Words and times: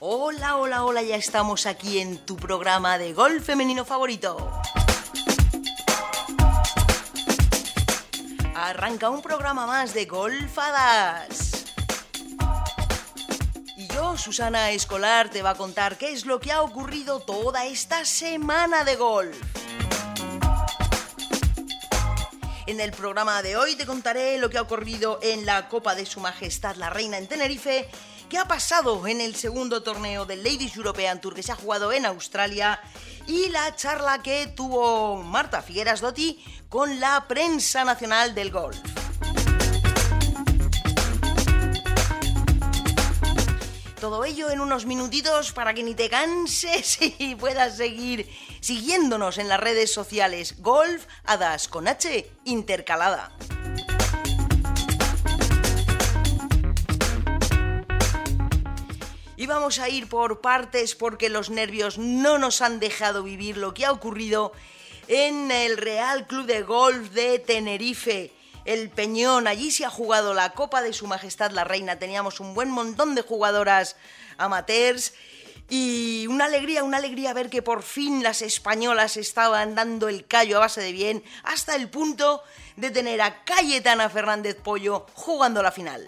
Hola, 0.00 0.56
hola, 0.56 0.84
hola, 0.84 1.02
ya 1.02 1.16
estamos 1.16 1.66
aquí 1.66 2.00
en 2.00 2.18
tu 2.24 2.36
programa 2.36 2.98
de 2.98 3.12
golf 3.12 3.44
femenino 3.44 3.84
favorito. 3.84 4.50
Arranca 8.56 9.10
un 9.10 9.22
programa 9.22 9.66
más 9.66 9.94
de 9.94 10.06
golfadas. 10.06 11.66
Y 13.76 13.86
yo, 13.88 14.16
Susana 14.16 14.72
Escolar, 14.72 15.28
te 15.28 15.42
va 15.42 15.50
a 15.50 15.54
contar 15.54 15.98
qué 15.98 16.12
es 16.12 16.26
lo 16.26 16.40
que 16.40 16.50
ha 16.50 16.62
ocurrido 16.62 17.20
toda 17.20 17.66
esta 17.66 18.04
semana 18.04 18.82
de 18.82 18.96
golf. 18.96 19.57
En 22.68 22.80
el 22.80 22.90
programa 22.90 23.40
de 23.40 23.56
hoy 23.56 23.76
te 23.76 23.86
contaré 23.86 24.36
lo 24.36 24.50
que 24.50 24.58
ha 24.58 24.60
ocurrido 24.60 25.18
en 25.22 25.46
la 25.46 25.70
Copa 25.70 25.94
de 25.94 26.04
Su 26.04 26.20
Majestad 26.20 26.76
la 26.76 26.90
Reina 26.90 27.16
en 27.16 27.26
Tenerife 27.26 27.88
¿Qué 28.28 28.36
ha 28.36 28.44
pasado 28.44 29.06
en 29.06 29.22
el 29.22 29.34
segundo 29.36 29.82
torneo 29.82 30.26
del 30.26 30.44
Ladies 30.44 30.76
European 30.76 31.18
Tour 31.18 31.34
que 31.34 31.42
se 31.42 31.50
ha 31.50 31.56
jugado 31.56 31.92
en 31.92 32.04
Australia 32.04 32.78
y 33.26 33.48
la 33.48 33.74
charla 33.74 34.20
que 34.22 34.48
tuvo 34.48 35.22
Marta 35.22 35.62
Figueras 35.62 36.02
Dotti 36.02 36.44
con 36.68 37.00
la 37.00 37.26
prensa 37.26 37.86
nacional 37.86 38.34
del 38.34 38.50
golf. 38.50 39.07
Todo 44.08 44.24
ello 44.24 44.48
en 44.48 44.62
unos 44.62 44.86
minutitos 44.86 45.52
para 45.52 45.74
que 45.74 45.82
ni 45.82 45.94
te 45.94 46.08
canses 46.08 46.98
y 47.18 47.34
puedas 47.34 47.76
seguir 47.76 48.26
siguiéndonos 48.60 49.36
en 49.36 49.48
las 49.48 49.60
redes 49.60 49.92
sociales 49.92 50.62
Golf 50.62 51.04
Hadas 51.24 51.68
con 51.68 51.86
H 51.86 52.26
intercalada. 52.46 53.36
Y 59.36 59.46
vamos 59.46 59.78
a 59.78 59.90
ir 59.90 60.08
por 60.08 60.40
partes 60.40 60.94
porque 60.94 61.28
los 61.28 61.50
nervios 61.50 61.98
no 61.98 62.38
nos 62.38 62.62
han 62.62 62.80
dejado 62.80 63.22
vivir 63.22 63.58
lo 63.58 63.74
que 63.74 63.84
ha 63.84 63.92
ocurrido 63.92 64.52
en 65.06 65.50
el 65.50 65.76
Real 65.76 66.26
Club 66.26 66.46
de 66.46 66.62
Golf 66.62 67.10
de 67.10 67.40
Tenerife. 67.40 68.37
El 68.68 68.90
Peñón, 68.90 69.46
allí 69.46 69.70
se 69.70 69.86
ha 69.86 69.90
jugado 69.90 70.34
la 70.34 70.50
Copa 70.50 70.82
de 70.82 70.92
Su 70.92 71.06
Majestad 71.06 71.52
la 71.52 71.64
Reina. 71.64 71.98
Teníamos 71.98 72.38
un 72.38 72.52
buen 72.52 72.68
montón 72.68 73.14
de 73.14 73.22
jugadoras 73.22 73.96
amateurs. 74.36 75.14
Y 75.70 76.26
una 76.26 76.44
alegría, 76.44 76.84
una 76.84 76.98
alegría 76.98 77.32
ver 77.32 77.48
que 77.48 77.62
por 77.62 77.82
fin 77.82 78.22
las 78.22 78.42
españolas 78.42 79.16
estaban 79.16 79.74
dando 79.74 80.10
el 80.10 80.26
callo 80.26 80.58
a 80.58 80.60
base 80.60 80.82
de 80.82 80.92
bien, 80.92 81.24
hasta 81.44 81.76
el 81.76 81.88
punto 81.88 82.42
de 82.76 82.90
tener 82.90 83.22
a 83.22 83.42
Cayetana 83.42 84.10
Fernández 84.10 84.56
Pollo 84.62 85.06
jugando 85.14 85.62
la 85.62 85.72
final. 85.72 86.04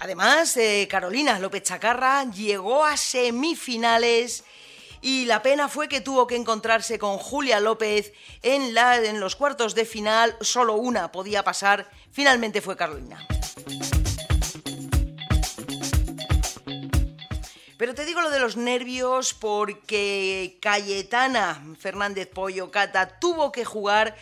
Además, 0.00 0.56
eh, 0.56 0.88
Carolina 0.90 1.38
López 1.38 1.62
Chacarra 1.62 2.24
llegó 2.24 2.84
a 2.84 2.96
semifinales 2.96 4.42
y 5.00 5.24
la 5.26 5.42
pena 5.42 5.68
fue 5.68 5.88
que 5.88 6.00
tuvo 6.00 6.26
que 6.26 6.36
encontrarse 6.36 6.98
con 6.98 7.18
Julia 7.18 7.60
López 7.60 8.12
en, 8.42 8.74
los 9.20 9.36
cuartos 9.36 9.74
de 9.74 9.84
final. 9.84 10.36
Solo 10.40 10.74
una 10.74 11.12
podía 11.12 11.44
pasar. 11.44 11.90
Finalmente 12.10 12.60
fue 12.60 12.76
Carolina. 12.76 13.26
Pero 17.76 17.94
te 17.94 18.04
digo 18.04 18.20
lo 18.20 18.30
de 18.30 18.40
los 18.40 18.56
nervios 18.56 19.34
porque 19.34 20.58
Cayetana 20.60 21.62
Fernández 21.78 22.28
Pollo 22.28 22.72
Cata 22.72 23.20
tuvo 23.20 23.52
que 23.52 23.64
jugar 23.64 24.16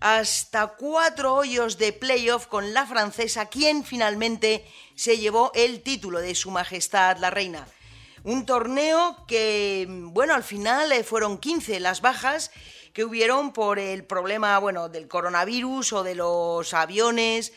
hasta 0.00 0.66
cuatro 0.66 1.34
hoyos 1.34 1.78
de 1.78 1.92
playoff 1.92 2.46
con 2.46 2.74
la 2.74 2.86
francesa, 2.86 3.46
quien 3.46 3.84
finalmente 3.84 4.66
se 4.96 5.18
llevó 5.18 5.52
el 5.54 5.82
título 5.82 6.18
de 6.18 6.34
Su 6.34 6.50
Majestad 6.50 7.18
la 7.18 7.30
Reina. 7.30 7.66
Un 8.28 8.44
torneo 8.44 9.24
que, 9.26 9.86
bueno, 9.88 10.34
al 10.34 10.42
final 10.42 10.92
eh, 10.92 11.02
fueron 11.02 11.38
15 11.38 11.80
las 11.80 12.02
bajas 12.02 12.50
que 12.92 13.02
hubieron 13.02 13.54
por 13.54 13.78
el 13.78 14.04
problema, 14.04 14.58
bueno, 14.58 14.90
del 14.90 15.08
coronavirus 15.08 15.94
o 15.94 16.02
de 16.02 16.14
los 16.14 16.74
aviones, 16.74 17.54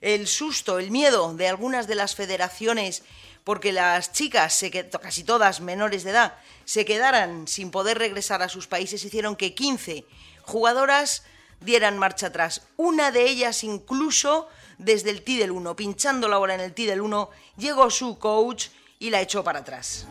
el 0.00 0.26
susto, 0.26 0.80
el 0.80 0.90
miedo 0.90 1.32
de 1.34 1.46
algunas 1.46 1.86
de 1.86 1.94
las 1.94 2.16
federaciones 2.16 3.04
porque 3.44 3.70
las 3.70 4.10
chicas, 4.10 4.60
casi 5.00 5.22
todas 5.22 5.60
menores 5.60 6.02
de 6.02 6.10
edad, 6.10 6.36
se 6.64 6.84
quedaran 6.84 7.46
sin 7.46 7.70
poder 7.70 7.96
regresar 7.96 8.42
a 8.42 8.48
sus 8.48 8.66
países, 8.66 9.04
hicieron 9.04 9.36
que 9.36 9.54
15 9.54 10.04
jugadoras 10.42 11.22
dieran 11.60 11.96
marcha 11.96 12.26
atrás. 12.26 12.62
Una 12.76 13.12
de 13.12 13.22
ellas 13.22 13.62
incluso 13.62 14.48
desde 14.78 15.10
el 15.10 15.22
T 15.22 15.36
del 15.36 15.52
1, 15.52 15.76
pinchando 15.76 16.28
la 16.28 16.38
bola 16.38 16.56
en 16.56 16.60
el 16.60 16.74
T 16.74 16.86
del 16.86 17.02
1, 17.02 17.30
llegó 17.56 17.88
su 17.88 18.18
coach 18.18 18.66
y 18.98 19.10
la 19.10 19.20
echó 19.20 19.44
para 19.44 19.60
atrás. 19.60 20.06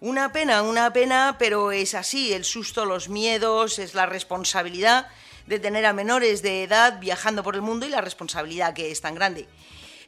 Una 0.00 0.32
pena, 0.32 0.62
una 0.62 0.92
pena, 0.92 1.36
pero 1.38 1.70
es 1.70 1.94
así, 1.94 2.32
el 2.32 2.44
susto, 2.44 2.84
los 2.84 3.08
miedos, 3.08 3.78
es 3.78 3.94
la 3.94 4.06
responsabilidad 4.06 5.06
de 5.46 5.60
tener 5.60 5.86
a 5.86 5.92
menores 5.92 6.42
de 6.42 6.64
edad 6.64 6.98
viajando 6.98 7.42
por 7.42 7.54
el 7.54 7.62
mundo 7.62 7.86
y 7.86 7.88
la 7.88 8.00
responsabilidad 8.00 8.74
que 8.74 8.90
es 8.90 9.00
tan 9.00 9.14
grande. 9.14 9.48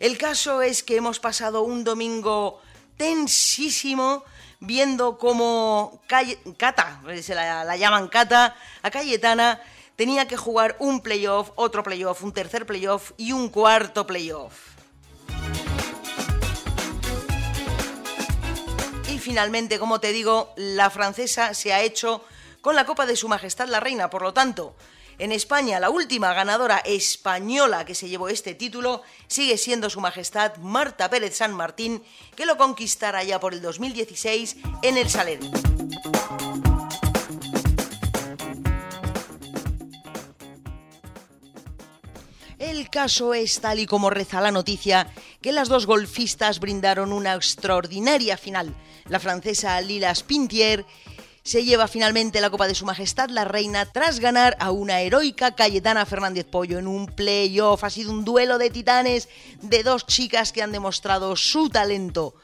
El 0.00 0.18
caso 0.18 0.62
es 0.62 0.82
que 0.82 0.96
hemos 0.96 1.20
pasado 1.20 1.62
un 1.62 1.84
domingo 1.84 2.60
tensísimo 2.96 4.24
viendo 4.60 5.18
cómo 5.18 6.02
Cata, 6.56 7.00
se 7.22 7.34
la, 7.34 7.76
llaman 7.76 8.08
Cata, 8.08 8.56
a 8.82 8.90
Cayetana 8.90 9.60
tenía 9.96 10.26
que 10.26 10.36
jugar 10.36 10.76
un 10.78 11.00
playoff, 11.00 11.50
otro 11.56 11.82
playoff, 11.82 12.22
un 12.22 12.32
tercer 12.32 12.66
playoff 12.66 13.12
y 13.16 13.32
un 13.32 13.48
cuarto 13.48 14.06
playoff. 14.06 14.74
Y 19.08 19.18
finalmente, 19.18 19.78
como 19.78 20.00
te 20.00 20.12
digo, 20.12 20.52
la 20.56 20.90
francesa 20.90 21.54
se 21.54 21.72
ha 21.72 21.82
hecho 21.82 22.24
con 22.60 22.74
la 22.74 22.86
Copa 22.86 23.06
de 23.06 23.16
Su 23.16 23.28
Majestad 23.28 23.68
la 23.68 23.80
Reina, 23.80 24.10
por 24.10 24.22
lo 24.22 24.32
tanto, 24.32 24.74
en 25.18 25.30
España, 25.30 25.78
la 25.78 25.90
última 25.90 26.34
ganadora 26.34 26.78
española 26.78 27.84
que 27.84 27.94
se 27.94 28.08
llevó 28.08 28.28
este 28.28 28.54
título 28.54 29.02
sigue 29.28 29.58
siendo 29.58 29.88
Su 29.88 30.00
Majestad 30.00 30.56
Marta 30.56 31.08
Pérez 31.08 31.36
San 31.36 31.54
Martín, 31.54 32.02
que 32.34 32.46
lo 32.46 32.56
conquistará 32.56 33.22
ya 33.22 33.38
por 33.38 33.54
el 33.54 33.62
2016 33.62 34.56
en 34.82 34.96
el 34.96 35.08
Saler. 35.08 35.38
El 42.74 42.90
caso 42.90 43.34
es 43.34 43.60
tal 43.60 43.78
y 43.78 43.86
como 43.86 44.10
reza 44.10 44.40
la 44.40 44.50
noticia 44.50 45.06
que 45.40 45.52
las 45.52 45.68
dos 45.68 45.86
golfistas 45.86 46.58
brindaron 46.58 47.12
una 47.12 47.34
extraordinaria 47.34 48.36
final. 48.36 48.74
La 49.08 49.20
francesa 49.20 49.80
Lila 49.80 50.12
Spintier 50.12 50.84
se 51.44 51.62
lleva 51.62 51.86
finalmente 51.86 52.40
la 52.40 52.50
Copa 52.50 52.66
de 52.66 52.74
Su 52.74 52.84
Majestad 52.84 53.30
la 53.30 53.44
Reina 53.44 53.86
tras 53.86 54.18
ganar 54.18 54.56
a 54.58 54.72
una 54.72 55.02
heroica 55.02 55.54
Cayetana 55.54 56.04
Fernández 56.04 56.46
Pollo 56.46 56.80
en 56.80 56.88
un 56.88 57.06
playoff. 57.06 57.84
Ha 57.84 57.90
sido 57.90 58.10
un 58.10 58.24
duelo 58.24 58.58
de 58.58 58.70
titanes 58.70 59.28
de 59.62 59.84
dos 59.84 60.04
chicas 60.04 60.50
que 60.50 60.60
han 60.60 60.72
demostrado 60.72 61.36
su 61.36 61.68
talento. 61.68 62.34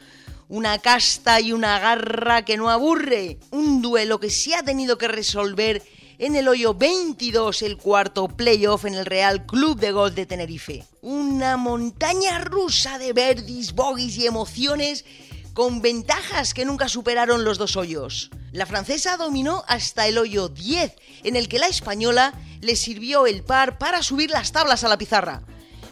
Una 0.48 0.78
casta 0.78 1.40
y 1.40 1.52
una 1.52 1.80
garra 1.80 2.44
que 2.44 2.56
no 2.56 2.70
aburre. 2.70 3.38
Un 3.50 3.82
duelo 3.82 4.20
que 4.20 4.30
se 4.30 4.54
ha 4.54 4.62
tenido 4.62 4.96
que 4.96 5.08
resolver 5.08 5.82
en 6.20 6.36
el 6.36 6.48
hoyo 6.48 6.74
22, 6.74 7.62
el 7.62 7.78
cuarto 7.78 8.28
playoff 8.28 8.84
en 8.84 8.92
el 8.92 9.06
Real 9.06 9.46
Club 9.46 9.80
de 9.80 9.90
Golf 9.90 10.14
de 10.14 10.26
Tenerife. 10.26 10.84
Una 11.00 11.56
montaña 11.56 12.40
rusa 12.40 12.98
de 12.98 13.14
verdis, 13.14 13.72
bogies 13.72 14.18
y 14.18 14.26
emociones 14.26 15.06
con 15.54 15.80
ventajas 15.80 16.52
que 16.52 16.66
nunca 16.66 16.90
superaron 16.90 17.42
los 17.42 17.56
dos 17.56 17.74
hoyos. 17.74 18.30
La 18.52 18.66
francesa 18.66 19.16
dominó 19.16 19.64
hasta 19.66 20.06
el 20.08 20.18
hoyo 20.18 20.50
10, 20.50 20.92
en 21.24 21.36
el 21.36 21.48
que 21.48 21.58
la 21.58 21.68
española 21.68 22.34
le 22.60 22.76
sirvió 22.76 23.26
el 23.26 23.42
par 23.42 23.78
para 23.78 24.02
subir 24.02 24.30
las 24.30 24.52
tablas 24.52 24.84
a 24.84 24.88
la 24.88 24.98
pizarra. 24.98 25.42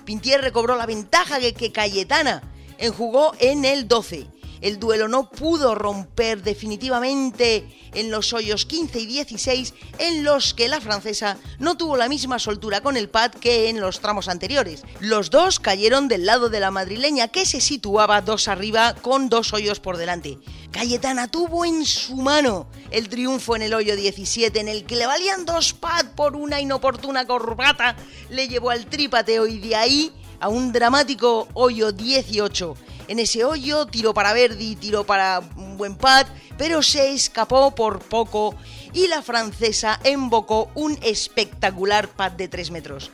Pintier 0.05 0.43
recobró 0.43 0.77
la 0.77 0.85
ventaja 0.85 1.41
que, 1.41 1.55
que 1.55 1.73
Cayetana 1.73 2.43
enjugó 2.77 3.33
en 3.39 3.65
el 3.65 3.89
12 3.89 4.27
el 4.61 4.79
duelo 4.79 5.09
no 5.09 5.31
pudo 5.31 5.75
romper 5.75 6.43
definitivamente 6.43 7.69
en 7.95 8.11
los 8.11 8.33
hoyos 8.33 8.67
15 8.67 9.01
y 9.01 9.07
16 9.07 9.75
en 9.99 10.25
los 10.25 10.55
que 10.55 10.69
la 10.69 10.81
francesa 10.81 11.39
no 11.59 11.77
tuvo 11.77 11.97
la 11.97 12.09
misma 12.09 12.39
soltura 12.39 12.81
con 12.81 12.97
el 12.97 13.09
pad 13.09 13.33
que 13.33 13.69
en 13.69 13.81
los 13.81 14.01
tramos 14.01 14.29
anteriores. 14.29 14.83
Los 15.01 15.31
dos 15.31 15.61
cayeron 15.61 16.09
del 16.09 16.27
lado 16.27 16.49
de 16.49 16.61
la 16.61 16.71
madrileña 16.71 17.29
que 17.29 17.47
se 17.47 17.61
situaba 17.61 18.23
dos 18.23 18.49
arriba 18.49 18.95
con 18.95 19.29
dos 19.29 19.53
hoyos 19.53 19.81
por 19.81 19.97
delante. 19.97 20.39
Cayetana 20.71 21.29
tuvo 21.29 21.65
en 21.65 21.85
su 21.87 22.17
mano 22.17 22.69
el 22.91 23.09
triunfo 23.09 23.57
en 23.57 23.63
el 23.63 23.75
hoyo 23.75 23.97
17 23.97 24.61
en 24.61 24.69
el 24.69 24.85
que 24.85 24.97
le 24.97 25.07
valían 25.07 25.45
dos 25.45 25.73
pads 25.73 26.11
por 26.15 26.37
una 26.37 26.61
inoportuna 26.61 27.27
corbata, 27.27 27.97
le 28.31 28.49
llevó 28.49 28.71
al 28.71 28.87
tripateo 28.87 29.47
y 29.47 29.59
de 29.59 29.77
ahí 29.77 30.13
a 30.41 30.49
un 30.49 30.73
dramático 30.73 31.49
hoyo 31.55 31.93
18 31.93 32.77
en 33.09 33.19
ese 33.19 33.45
hoyo, 33.45 33.87
tiró 33.87 34.15
para 34.15 34.33
Verdi, 34.33 34.77
tiró 34.77 35.05
para 35.05 35.41
un 35.57 35.77
buen 35.77 35.97
pad, 35.97 36.27
pero 36.57 36.83
se 36.83 37.13
escapó 37.13 37.75
por 37.75 38.01
poco 38.01 38.55
y 38.93 39.09
la 39.09 39.23
francesa 39.23 39.99
embocó 40.05 40.71
un 40.75 40.99
espectacular 41.03 42.09
pad 42.09 42.33
de 42.33 42.49
3 42.49 42.71
metros. 42.71 43.11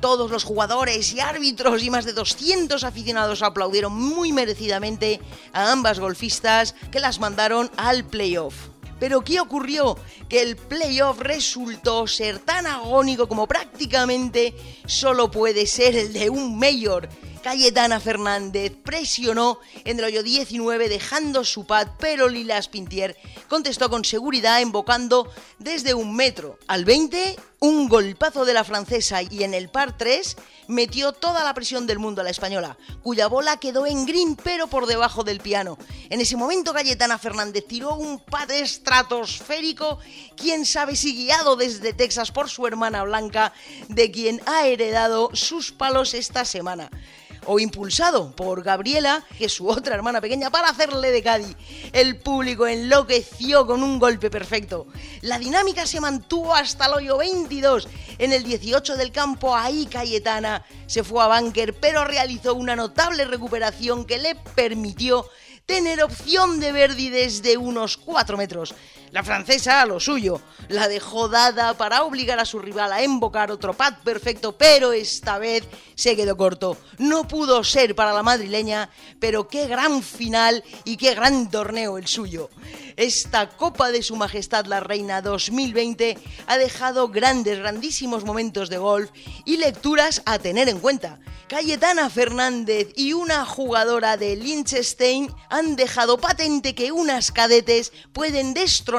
Todos 0.00 0.30
los 0.30 0.44
jugadores 0.44 1.12
y 1.12 1.20
árbitros 1.20 1.82
y 1.82 1.90
más 1.90 2.04
de 2.04 2.12
200 2.12 2.84
aficionados 2.84 3.42
aplaudieron 3.42 3.92
muy 3.92 4.32
merecidamente 4.32 5.20
a 5.52 5.72
ambas 5.72 6.00
golfistas 6.00 6.74
que 6.90 7.00
las 7.00 7.18
mandaron 7.18 7.70
al 7.76 8.04
playoff. 8.04 8.54
Pero 8.98 9.22
¿qué 9.22 9.40
ocurrió? 9.40 9.98
Que 10.28 10.42
el 10.42 10.56
playoff 10.56 11.20
resultó 11.20 12.06
ser 12.06 12.38
tan 12.38 12.66
agónico 12.66 13.28
como 13.28 13.46
prácticamente 13.46 14.54
solo 14.86 15.30
puede 15.30 15.66
ser 15.66 15.96
el 15.96 16.12
de 16.12 16.30
un 16.30 16.58
mayor. 16.58 17.08
Cayetana 17.46 18.00
Fernández 18.00 18.72
presionó 18.82 19.60
en 19.84 20.00
el 20.00 20.06
hoyo 20.06 20.24
19 20.24 20.88
dejando 20.88 21.44
su 21.44 21.64
pad, 21.64 21.86
pero 21.96 22.28
Lila 22.28 22.60
Spintier 22.60 23.16
contestó 23.46 23.88
con 23.88 24.04
seguridad 24.04 24.58
invocando 24.58 25.30
desde 25.60 25.94
un 25.94 26.16
metro 26.16 26.58
al 26.66 26.84
20 26.84 27.36
un 27.60 27.88
golpazo 27.88 28.44
de 28.44 28.52
la 28.52 28.64
francesa 28.64 29.22
y 29.22 29.44
en 29.44 29.54
el 29.54 29.68
par 29.68 29.96
3 29.96 30.36
metió 30.66 31.12
toda 31.12 31.44
la 31.44 31.54
presión 31.54 31.86
del 31.86 32.00
mundo 32.00 32.20
a 32.20 32.24
la 32.24 32.30
española, 32.30 32.76
cuya 33.04 33.28
bola 33.28 33.58
quedó 33.58 33.86
en 33.86 34.06
green 34.06 34.34
pero 34.34 34.66
por 34.66 34.86
debajo 34.86 35.22
del 35.22 35.38
piano. 35.38 35.78
En 36.10 36.20
ese 36.20 36.36
momento 36.36 36.72
Cayetana 36.72 37.16
Fernández 37.16 37.64
tiró 37.68 37.94
un 37.94 38.18
pad 38.18 38.50
estratosférico, 38.50 40.00
quién 40.36 40.66
sabe 40.66 40.96
si 40.96 41.14
guiado 41.14 41.54
desde 41.54 41.92
Texas 41.92 42.32
por 42.32 42.50
su 42.50 42.66
hermana 42.66 43.04
Blanca, 43.04 43.52
de 43.88 44.10
quien 44.10 44.42
ha 44.46 44.66
heredado 44.66 45.30
sus 45.32 45.70
palos 45.70 46.12
esta 46.12 46.44
semana 46.44 46.90
o 47.46 47.58
impulsado 47.58 48.34
por 48.34 48.62
Gabriela, 48.62 49.24
que 49.38 49.46
es 49.46 49.52
su 49.52 49.68
otra 49.68 49.94
hermana 49.94 50.20
pequeña, 50.20 50.50
para 50.50 50.68
hacerle 50.68 51.10
de 51.10 51.22
Cádiz. 51.22 51.56
El 51.92 52.18
público 52.18 52.66
enloqueció 52.66 53.66
con 53.66 53.82
un 53.82 53.98
golpe 53.98 54.30
perfecto. 54.30 54.86
La 55.22 55.38
dinámica 55.38 55.86
se 55.86 56.00
mantuvo 56.00 56.54
hasta 56.54 56.86
el 56.86 56.94
hoyo 56.94 57.18
22. 57.18 57.88
En 58.18 58.32
el 58.32 58.44
18 58.44 58.96
del 58.96 59.12
campo, 59.12 59.54
ahí 59.54 59.86
Cayetana 59.86 60.64
se 60.86 61.04
fue 61.04 61.22
a 61.22 61.26
Banker, 61.26 61.74
pero 61.74 62.04
realizó 62.04 62.54
una 62.54 62.76
notable 62.76 63.24
recuperación 63.24 64.04
que 64.04 64.18
le 64.18 64.34
permitió 64.54 65.26
tener 65.66 66.02
opción 66.02 66.60
de 66.60 66.72
Verdi 66.72 67.10
desde 67.10 67.56
unos 67.56 67.96
4 67.96 68.36
metros. 68.36 68.74
La 69.12 69.22
francesa 69.22 69.80
a 69.80 69.86
lo 69.86 70.00
suyo, 70.00 70.40
la 70.68 70.88
dejó 70.88 71.28
dada 71.28 71.74
para 71.74 72.02
obligar 72.04 72.38
a 72.38 72.44
su 72.44 72.58
rival 72.58 72.92
a 72.92 73.02
embocar 73.02 73.50
otro 73.50 73.72
pad 73.74 73.94
perfecto, 74.04 74.52
pero 74.56 74.92
esta 74.92 75.38
vez 75.38 75.64
se 75.94 76.16
quedó 76.16 76.36
corto. 76.36 76.76
No 76.98 77.26
pudo 77.26 77.64
ser 77.64 77.94
para 77.94 78.12
la 78.12 78.22
madrileña, 78.22 78.90
pero 79.20 79.48
qué 79.48 79.66
gran 79.66 80.02
final 80.02 80.62
y 80.84 80.96
qué 80.96 81.14
gran 81.14 81.50
torneo 81.50 81.98
el 81.98 82.06
suyo. 82.06 82.50
Esta 82.96 83.48
Copa 83.48 83.90
de 83.90 84.02
Su 84.02 84.16
Majestad 84.16 84.66
la 84.66 84.80
Reina 84.80 85.22
2020 85.22 86.18
ha 86.46 86.58
dejado 86.58 87.08
grandes, 87.08 87.58
grandísimos 87.58 88.24
momentos 88.24 88.70
de 88.70 88.78
golf 88.78 89.10
y 89.44 89.58
lecturas 89.58 90.22
a 90.24 90.38
tener 90.38 90.68
en 90.68 90.80
cuenta. 90.80 91.18
Cayetana 91.48 92.10
Fernández 92.10 92.88
y 92.96 93.12
una 93.12 93.44
jugadora 93.46 94.16
de 94.16 94.34
Liechtenstein 94.34 95.32
han 95.48 95.76
dejado 95.76 96.18
patente 96.18 96.74
que 96.74 96.90
unas 96.90 97.30
cadetes 97.30 97.92
pueden 98.12 98.52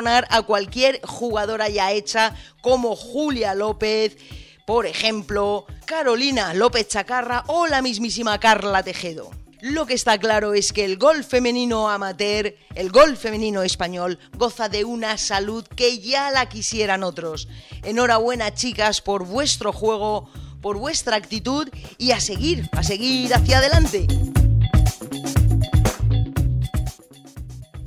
a 0.06 0.42
cualquier 0.44 1.02
jugadora 1.04 1.70
ya 1.70 1.92
hecha 1.92 2.36
como 2.62 2.96
Julia 2.96 3.56
López, 3.56 4.18
por 4.66 4.86
ejemplo, 4.86 5.66
Carolina 5.86 6.54
López 6.54 6.88
Chacarra 6.88 7.44
o 7.48 7.68
la 7.68 7.82
mismísima 7.82 8.40
Carla 8.40 8.84
Tejedo. 8.84 9.32
Lo 9.62 9.88
que 9.88 9.96
está 9.96 10.20
claro 10.20 10.54
es 10.54 10.72
que 10.72 10.86
el 10.86 10.98
golf 10.98 11.28
femenino 11.28 11.90
amateur, 11.90 12.54
el 12.76 12.92
golf 12.92 13.20
femenino 13.20 13.64
español, 13.64 14.20
goza 14.38 14.70
de 14.70 14.84
una 14.84 15.18
salud 15.18 15.66
que 15.76 15.98
ya 15.98 16.30
la 16.30 16.48
quisieran 16.48 17.02
otros. 17.04 17.48
Enhorabuena 17.84 18.54
chicas 18.54 19.02
por 19.02 19.26
vuestro 19.26 19.74
juego, 19.74 20.30
por 20.62 20.78
vuestra 20.78 21.16
actitud 21.16 21.70
y 21.98 22.12
a 22.12 22.20
seguir, 22.20 22.70
a 22.74 22.84
seguir 22.84 23.34
hacia 23.34 23.58
adelante. 23.58 24.06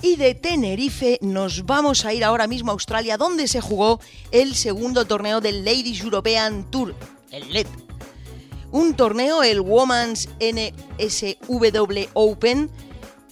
Y 0.03 0.17
de 0.17 0.35
Tenerife 0.35 1.19
nos 1.21 1.67
vamos 1.67 2.07
a 2.07 2.15
ir 2.15 2.25
ahora 2.25 2.47
mismo 2.47 2.71
a 2.71 2.73
Australia, 2.73 3.19
donde 3.19 3.47
se 3.49 3.61
jugó 3.61 4.01
el 4.31 4.55
segundo 4.55 5.07
torneo 5.07 5.43
del 5.43 5.65
Ladies 5.65 6.01
European 6.01 6.71
Tour, 6.71 6.95
el 7.31 7.53
LED. 7.53 7.67
Un 8.73 8.95
torneo, 8.95 9.43
el 9.43 9.61
Women's 9.61 10.29
NSW 10.41 12.09
Open, 12.15 12.71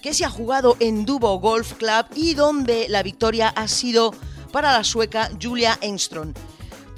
que 0.03 0.12
se 0.12 0.26
ha 0.26 0.31
jugado 0.31 0.76
en 0.79 1.06
Dubo 1.06 1.38
Golf 1.41 1.73
Club 1.75 2.06
y 2.15 2.35
donde 2.35 2.88
la 2.88 3.03
victoria 3.03 3.49
ha 3.49 3.67
sido 3.67 4.12
para 4.53 4.73
la 4.73 4.85
sueca 4.85 5.31
Julia 5.41 5.79
Engström. 5.81 6.35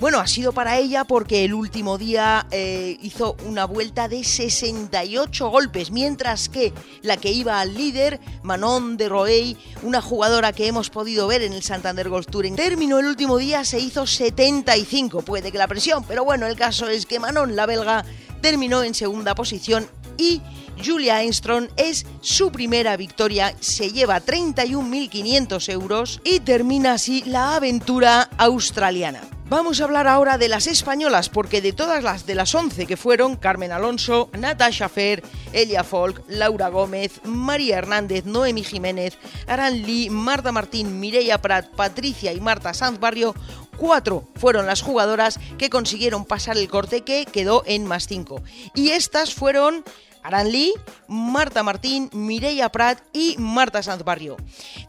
Bueno, 0.01 0.19
ha 0.19 0.27
sido 0.27 0.53
para 0.53 0.79
ella 0.79 1.05
porque 1.05 1.45
el 1.45 1.53
último 1.53 1.99
día 1.99 2.47
eh, 2.51 2.97
hizo 3.03 3.37
una 3.45 3.67
vuelta 3.67 4.09
de 4.09 4.25
68 4.25 5.51
golpes, 5.51 5.91
mientras 5.91 6.49
que 6.49 6.73
la 7.03 7.19
que 7.19 7.31
iba 7.31 7.61
al 7.61 7.75
líder, 7.75 8.19
Manon 8.43 8.97
de 8.97 9.11
Roey, 9.11 9.59
una 9.83 10.01
jugadora 10.01 10.55
que 10.55 10.67
hemos 10.67 10.89
podido 10.89 11.27
ver 11.27 11.43
en 11.43 11.53
el 11.53 11.63
Santander 11.63 12.09
Golf 12.09 12.29
Touring, 12.29 12.57
terminó 12.57 12.99
el 12.99 13.09
último 13.09 13.37
día, 13.37 13.63
se 13.67 13.79
hizo 13.79 14.07
75. 14.07 15.21
Puede 15.21 15.53
que 15.53 15.59
la 15.59 15.69
presión, 15.69 16.03
pero 16.05 16.25
bueno, 16.25 16.47
el 16.47 16.57
caso 16.57 16.89
es 16.89 17.05
que 17.05 17.21
Manon, 17.21 17.55
la 17.55 17.67
belga, 17.67 18.03
terminó 18.41 18.83
en 18.83 18.95
segunda 18.95 19.35
posición 19.35 19.87
y 20.17 20.41
Julia 20.83 21.23
Enstrom 21.23 21.69
es 21.77 22.07
su 22.23 22.51
primera 22.51 22.97
victoria, 22.97 23.55
se 23.61 23.93
lleva 23.93 24.19
31.500 24.23 25.69
euros 25.71 26.23
y 26.25 26.41
termina 26.41 26.95
así 26.95 27.23
la 27.27 27.57
aventura 27.57 28.31
australiana. 28.39 29.40
Vamos 29.51 29.81
a 29.81 29.85
hablar 29.85 30.07
ahora 30.07 30.39
de 30.39 30.47
las 30.47 30.69
españolas, 30.69 31.29
porque 31.29 31.61
de 31.61 31.73
todas 31.73 32.05
las 32.05 32.25
de 32.25 32.37
las 32.37 32.55
11 32.55 32.87
que 32.87 32.97
fueron, 32.97 33.35
Carmen 33.35 33.73
Alonso, 33.73 34.31
Natasha 34.39 34.89
Fer, 34.89 35.25
Elia 35.53 35.83
Folk, 35.83 36.23
Laura 36.29 36.69
Gómez, 36.69 37.21
María 37.25 37.79
Hernández, 37.79 38.27
Noemi 38.27 38.63
Jiménez, 38.63 39.19
Aran 39.49 39.83
Lee, 39.83 40.09
Marta 40.09 40.53
Martín, 40.53 41.01
Mireia 41.01 41.43
Prat, 41.43 41.67
Patricia 41.71 42.33
y 42.33 42.41
Marta 42.41 42.73
Sanz 42.75 43.01
Barrio, 43.01 43.35
cuatro 43.77 44.29
fueron 44.37 44.67
las 44.67 44.83
jugadoras 44.83 45.41
que 45.59 45.69
consiguieron 45.69 46.27
pasar 46.27 46.57
el 46.57 46.69
corte 46.69 47.01
que 47.01 47.27
quedó 47.27 47.65
en 47.67 47.87
más 47.87 48.07
5. 48.07 48.41
Y 48.77 48.91
estas 48.91 49.35
fueron 49.35 49.83
Aran 50.23 50.53
Lee, 50.53 50.75
Marta 51.09 51.65
Martín, 51.65 52.09
Mireia 52.13 52.69
Prat 52.69 53.01
y 53.13 53.35
Marta 53.39 53.83
Sanz 53.83 54.05
Barrio. 54.05 54.37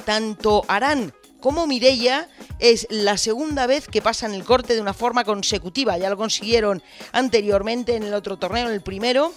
Tanto 0.05 0.63
Aran 0.67 1.13
como 1.41 1.67
Mireia 1.67 2.29
es 2.59 2.87
la 2.89 3.17
segunda 3.17 3.67
vez 3.67 3.87
que 3.87 4.01
pasan 4.01 4.33
el 4.33 4.45
corte 4.45 4.75
de 4.75 4.81
una 4.81 4.93
forma 4.93 5.25
consecutiva. 5.25 5.97
Ya 5.97 6.09
lo 6.09 6.15
consiguieron 6.15 6.81
anteriormente 7.11 7.95
en 7.95 8.03
el 8.03 8.13
otro 8.13 8.37
torneo, 8.37 8.67
en 8.67 8.73
el 8.73 8.81
primero. 8.81 9.33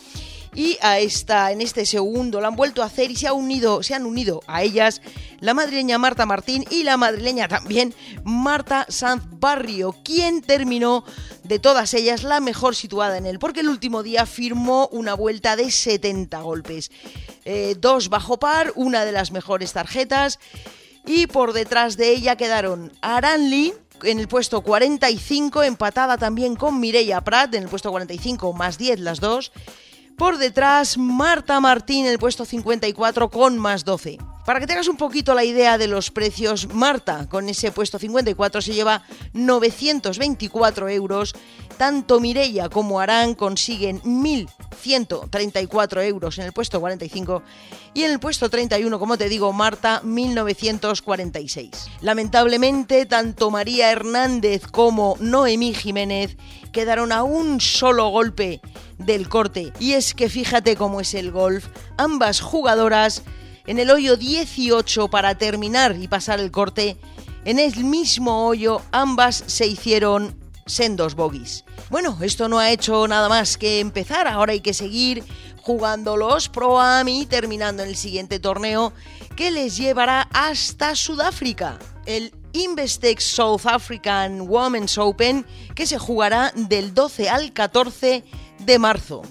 Y 0.55 0.79
a 0.83 1.01
esta, 1.01 1.51
en 1.51 1.61
este 1.61 1.85
segundo 1.85 2.41
lo 2.41 2.47
han 2.47 2.55
vuelto 2.55 2.83
a 2.83 2.87
hacer 2.87 3.11
y 3.11 3.17
se, 3.17 3.27
ha 3.27 3.33
unido, 3.33 3.83
se 3.83 3.95
han 3.95 4.07
unido 4.07 4.41
a 4.47 4.63
ellas 4.63 5.03
la 5.41 5.53
madrileña 5.53 5.99
Marta 5.99 6.27
Martín 6.27 6.65
y 6.71 6.85
la 6.85 6.97
madrileña 6.97 7.49
también 7.49 7.93
Marta 8.23 8.87
Sanz 8.89 9.25
Barrio, 9.33 9.97
quien 10.05 10.43
terminó 10.43 11.05
de 11.43 11.59
todas 11.59 11.93
ellas 11.95 12.23
la 12.23 12.39
mejor 12.39 12.77
situada 12.77 13.19
en 13.19 13.27
él, 13.27 13.41
porque 13.41 13.61
el 13.61 13.69
último 13.69 14.05
día 14.05 14.27
firmó 14.27 14.89
una 14.93 15.15
vuelta 15.15 15.57
de 15.57 15.73
70 15.73 16.41
golpes. 16.43 16.93
Eh, 17.45 17.75
dos 17.79 18.09
bajo 18.09 18.39
par, 18.39 18.73
una 18.77 19.05
de 19.05 19.13
las 19.13 19.33
mejores 19.33 19.73
tarjetas 19.73 20.39
y 21.07 21.27
por 21.27 21.53
detrás 21.53 21.97
de 21.97 22.11
ella 22.11 22.37
quedaron 22.37 22.93
Aran 23.01 23.51
Lee 23.51 23.75
en 24.03 24.19
el 24.19 24.29
puesto 24.29 24.63
45, 24.63 25.63
empatada 25.63 26.19
también 26.19 26.57
con 26.57 26.81
Mireia 26.81 27.21
Prat 27.23 27.55
en 27.55 27.65
el 27.65 27.69
puesto 27.69 27.91
45 27.91 28.53
más 28.53 28.79
10 28.79 29.01
las 29.01 29.21
dos. 29.21 29.53
Por 30.17 30.39
detrás, 30.39 30.97
Marta 30.97 31.59
Martín 31.59 32.07
en 32.07 32.13
el 32.13 32.21
puesto 32.21 32.45
54 32.45 33.31
con 33.31 33.59
más 33.59 33.85
12. 33.85 34.19
Para 34.47 34.61
que 34.61 34.67
tengas 34.67 34.87
un 34.87 34.97
poquito 34.97 35.35
la 35.35 35.43
idea 35.43 35.77
de 35.77 35.89
los 35.89 36.13
precios, 36.13 36.73
Marta 36.73 37.29
con 37.29 37.49
ese 37.49 37.73
puesto 37.73 37.99
54 37.99 38.63
se 38.63 38.75
lleva 38.75 39.03
924 39.33 40.89
euros. 40.91 41.35
Tanto 41.79 42.21
Mireia 42.21 42.69
como 42.69 43.01
Arán 43.01 43.35
consiguen 43.35 44.01
1.134 44.75 46.07
euros 46.07 46.39
en 46.39 46.45
el 46.47 46.53
puesto 46.53 46.81
45 46.81 47.43
y 47.95 48.03
en 48.03 48.13
el 48.13 48.21
puesto 48.21 48.51
31, 48.51 48.99
como 48.99 49.17
te 49.17 49.29
digo, 49.29 49.53
Marta 49.53 50.01
1946. 50.03 51.71
Lamentablemente, 52.01 53.07
tanto 53.07 53.51
María 53.51 53.91
Hernández 53.91 54.67
como 54.67 55.17
Noemí 55.21 55.75
Jiménez 55.75 56.37
quedaron 56.73 57.13
a 57.13 57.23
un 57.23 57.61
solo 57.61 58.09
golpe 58.09 58.61
del 58.99 59.29
corte. 59.29 59.73
Y 59.79 59.93
es 59.93 60.15
que 60.15 60.29
fíjate 60.29 60.77
cómo 60.77 61.01
es 61.01 61.15
el 61.15 61.31
golf. 61.31 61.69
Ambas 61.97 62.41
jugadoras 62.41 63.23
en 63.67 63.79
el 63.79 63.91
hoyo 63.91 64.17
18 64.17 65.09
para 65.09 65.37
terminar 65.37 65.97
y 65.99 66.09
pasar 66.09 66.41
el 66.41 66.51
corte. 66.51 66.97
En 67.45 67.59
el 67.59 67.85
mismo 67.85 68.47
hoyo 68.47 68.83
ambas 68.91 69.45
se 69.47 69.67
hicieron 69.67 70.37
sendos 70.67 71.15
bogies. 71.15 71.64
Bueno, 71.91 72.17
esto 72.23 72.49
no 72.49 72.59
ha 72.59 72.71
hecho 72.71 73.07
nada 73.07 73.29
más 73.29 73.57
que 73.57 73.81
empezar, 73.81 74.27
ahora 74.27 74.53
hay 74.53 74.61
que 74.61 74.75
seguir 74.75 75.23
jugando 75.61 76.17
los 76.17 76.49
Pro 76.49 76.81
Am 76.81 77.09
y 77.09 77.27
terminando 77.27 77.83
en 77.83 77.89
el 77.89 77.97
siguiente 77.97 78.39
torneo 78.39 78.93
que 79.37 79.51
les 79.51 79.77
llevará 79.77 80.29
hasta 80.33 80.95
Sudáfrica. 80.95 81.79
El 82.07 82.33
Investex 82.53 83.25
South 83.25 83.63
African 83.65 84.43
Women's 84.43 84.99
Open 84.99 85.47
que 85.75 85.87
se 85.87 85.99
jugará 85.99 86.53
del 86.55 86.95
12 86.95 87.29
al 87.29 87.53
14 87.53 88.25
de 88.59 88.79
marzo. 88.79 89.23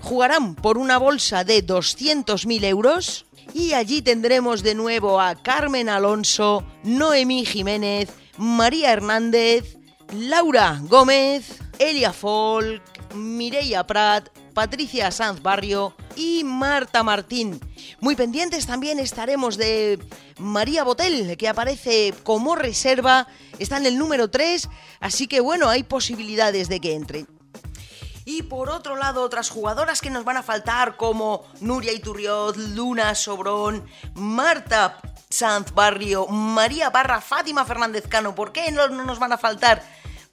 Jugarán 0.00 0.54
por 0.54 0.78
una 0.78 0.98
bolsa 0.98 1.44
de 1.44 1.66
200.000 1.66 2.64
euros 2.64 3.26
y 3.52 3.72
allí 3.72 4.02
tendremos 4.02 4.62
de 4.62 4.74
nuevo 4.74 5.20
a 5.20 5.34
Carmen 5.34 5.88
Alonso, 5.88 6.64
Noemí 6.84 7.44
Jiménez, 7.44 8.10
María 8.36 8.92
Hernández, 8.92 9.78
Laura 10.12 10.78
Gómez, 10.82 11.58
Elia 11.78 12.12
Folk, 12.12 12.82
Mireia 13.14 13.86
Prat, 13.86 14.28
Patricia 14.54 15.10
Sanz 15.10 15.42
Barrio 15.42 15.94
y 16.16 16.42
Marta 16.44 17.02
Martín. 17.02 17.60
Muy 18.00 18.16
pendientes 18.16 18.66
también 18.66 18.98
estaremos 18.98 19.56
de 19.56 19.98
María 20.38 20.84
Botel, 20.84 21.36
que 21.36 21.48
aparece 21.48 22.12
como 22.24 22.56
reserva, 22.56 23.28
está 23.58 23.76
en 23.76 23.86
el 23.86 23.98
número 23.98 24.28
3, 24.28 24.68
así 25.00 25.26
que 25.26 25.40
bueno, 25.40 25.68
hay 25.68 25.84
posibilidades 25.84 26.68
de 26.68 26.80
que 26.80 26.94
entre. 26.94 27.26
Y 28.24 28.42
por 28.42 28.68
otro 28.68 28.96
lado, 28.96 29.22
otras 29.22 29.48
jugadoras 29.48 30.02
que 30.02 30.10
nos 30.10 30.24
van 30.24 30.36
a 30.36 30.42
faltar 30.42 30.96
como 30.96 31.46
Nuria 31.60 31.92
Iturriot, 31.92 32.56
Luna 32.56 33.14
Sobrón, 33.14 33.86
Marta 34.14 34.98
Sanz 35.30 35.72
Barrio, 35.72 36.26
María 36.26 36.90
Barra, 36.90 37.20
Fátima 37.20 37.64
Fernández 37.64 38.06
Cano. 38.06 38.34
¿Por 38.34 38.52
qué 38.52 38.70
no, 38.70 38.88
nos 38.88 39.18
van 39.18 39.32
a 39.32 39.38
faltar? 39.38 39.82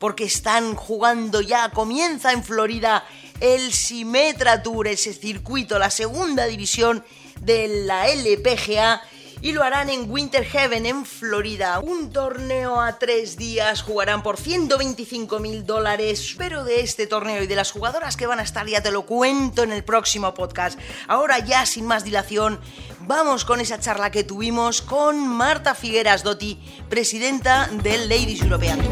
Porque 0.05 0.25
están 0.25 0.75
jugando 0.75 1.41
ya, 1.41 1.71
comienza 1.71 2.31
en 2.31 2.43
Florida 2.43 3.03
el 3.39 3.73
Simetra 3.73 4.61
Tour, 4.61 4.87
ese 4.87 5.13
circuito, 5.13 5.79
la 5.79 5.89
segunda 5.89 6.45
división 6.45 7.03
de 7.41 7.85
la 7.87 8.07
LPGA 8.09 9.01
y 9.41 9.51
lo 9.53 9.63
harán 9.63 9.89
en 9.89 10.11
Winter 10.11 10.45
Heaven, 10.45 10.85
en 10.85 11.07
Florida. 11.07 11.79
Un 11.79 12.11
torneo 12.11 12.79
a 12.79 12.99
tres 12.99 13.35
días, 13.35 13.81
jugarán 13.81 14.21
por 14.21 14.37
125 14.37 15.39
mil 15.39 15.65
dólares, 15.65 16.35
pero 16.37 16.63
de 16.63 16.81
este 16.81 17.07
torneo 17.07 17.41
y 17.41 17.47
de 17.47 17.55
las 17.55 17.71
jugadoras 17.71 18.15
que 18.15 18.27
van 18.27 18.39
a 18.39 18.43
estar 18.43 18.67
ya 18.67 18.83
te 18.83 18.91
lo 18.91 19.07
cuento 19.07 19.63
en 19.63 19.71
el 19.71 19.83
próximo 19.83 20.35
podcast. 20.35 20.77
Ahora 21.07 21.39
ya 21.39 21.65
sin 21.65 21.87
más 21.87 22.03
dilación, 22.03 22.59
vamos 22.99 23.43
con 23.43 23.59
esa 23.59 23.79
charla 23.79 24.11
que 24.11 24.23
tuvimos 24.23 24.83
con 24.83 25.27
Marta 25.27 25.73
Figueras 25.73 26.21
Dotti, 26.21 26.59
presidenta 26.89 27.67
del 27.81 28.07
Ladies 28.07 28.43
European. 28.43 28.87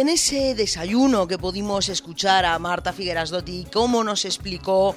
En 0.00 0.08
ese 0.08 0.54
desayuno 0.54 1.28
que 1.28 1.36
pudimos 1.36 1.90
escuchar 1.90 2.46
a 2.46 2.58
Marta 2.58 2.94
Figueras 2.94 3.28
Dotti, 3.28 3.66
cómo 3.70 4.02
nos 4.02 4.24
explicó, 4.24 4.96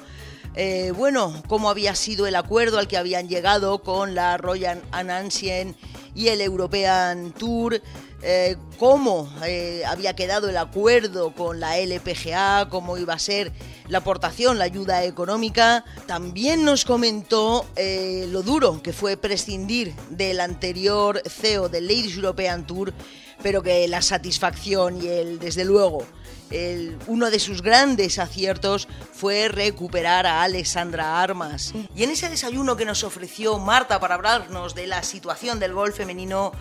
eh, 0.54 0.92
bueno, 0.96 1.42
cómo 1.46 1.68
había 1.68 1.94
sido 1.94 2.26
el 2.26 2.34
acuerdo 2.34 2.78
al 2.78 2.88
que 2.88 2.96
habían 2.96 3.28
llegado 3.28 3.82
con 3.82 4.14
la 4.14 4.38
Royal 4.38 4.82
Anansien 4.92 5.76
y 6.14 6.28
el 6.28 6.40
European 6.40 7.32
Tour, 7.32 7.80
eh, 8.22 8.56
cómo 8.78 9.30
eh, 9.44 9.82
había 9.86 10.16
quedado 10.16 10.48
el 10.48 10.56
acuerdo 10.56 11.34
con 11.34 11.60
la 11.60 11.78
LPGA, 11.78 12.68
cómo 12.68 12.96
iba 12.96 13.14
a 13.14 13.18
ser 13.18 13.52
la 13.88 13.98
aportación, 13.98 14.58
la 14.58 14.64
ayuda 14.64 15.04
económica. 15.04 15.84
También 16.06 16.64
nos 16.64 16.84
comentó 16.84 17.66
lo 17.76 18.42
duro 18.42 18.82
que 18.82 18.92
fue 18.92 19.16
prescindir 19.16 19.94
del 20.10 20.40
anterior 20.40 21.22
CEO 21.28 21.68
del 21.68 21.86
Ladies 21.86 22.16
European 22.16 22.66
Tour 22.66 22.94
pero 23.42 23.62
que 23.62 23.86
la 23.88 24.00
satisfacción 24.00 25.02
y 25.02 25.08
el, 25.08 25.38
desde 25.38 25.66
luego, 25.66 26.06
uno 27.06 27.30
de 27.30 27.38
sus 27.38 27.62
grandes 27.62 28.18
aciertos 28.18 28.88
fue 29.12 29.48
recuperar 29.48 30.26
a 30.26 30.42
Alexandra 30.42 31.22
Armas. 31.22 31.72
Y 31.94 32.04
en 32.04 32.10
ese 32.10 32.28
desayuno 32.28 32.76
que 32.76 32.84
nos 32.84 33.04
ofreció 33.04 33.58
Marta 33.58 34.00
para 34.00 34.14
hablarnos 34.14 34.74
de 34.74 34.86
la 34.86 35.02
situación 35.02 35.58
del 35.58 35.74
golf 35.74 35.96
femenino, 35.96 36.52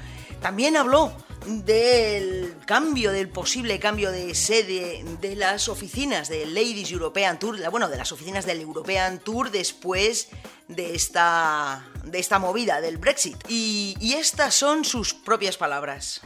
también 0.41 0.77
habló 0.77 1.13
del 1.45 2.55
cambio, 2.65 3.11
del 3.11 3.29
posible 3.29 3.79
cambio 3.79 4.11
de 4.11 4.33
sede 4.33 5.03
de 5.19 5.35
las 5.35 5.67
oficinas 5.67 6.29
del 6.29 6.53
Ladies 6.53 6.91
European 6.91 7.37
Tour, 7.37 7.59
bueno, 7.69 7.89
de 7.89 7.97
las 7.97 8.11
oficinas 8.11 8.45
del 8.45 8.61
European 8.61 9.19
Tour 9.19 9.51
después 9.51 10.29
de 10.67 10.95
esta, 10.95 11.85
de 12.05 12.19
esta 12.19 12.39
movida 12.39 12.81
del 12.81 12.97
Brexit. 12.97 13.37
y 13.49 14.13
estas 14.17 14.53
son 14.53 14.85
sus 14.85 15.13
propias 15.13 15.57
palabras 15.57 16.21